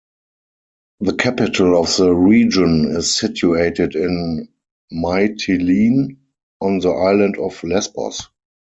The 1.01 1.13
capital 1.13 1.79
of 1.79 1.95
the 1.95 2.11
region 2.11 2.85
is 2.95 3.15
situated 3.15 3.93
in 3.95 4.47
Mytilene 4.91 6.17
on 6.59 6.79
the 6.79 6.89
island 6.89 7.37
of 7.37 7.63
Lesbos. 7.63 8.27